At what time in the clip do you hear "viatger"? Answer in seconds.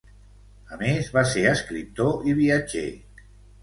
2.45-2.91